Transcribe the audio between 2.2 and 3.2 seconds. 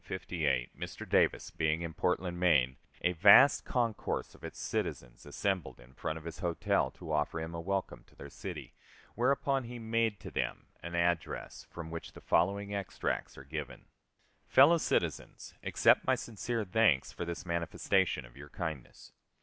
Maine, a